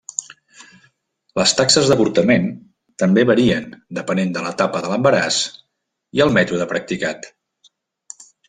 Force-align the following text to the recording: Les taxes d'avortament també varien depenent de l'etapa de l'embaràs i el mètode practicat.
Les 1.39 1.51
taxes 1.59 1.91
d'avortament 1.91 2.47
també 3.05 3.25
varien 3.33 3.69
depenent 3.99 4.33
de 4.39 4.45
l'etapa 4.49 4.83
de 4.87 4.91
l'embaràs 4.95 5.41
i 6.19 6.25
el 6.27 6.37
mètode 6.39 6.71
practicat. 6.73 7.33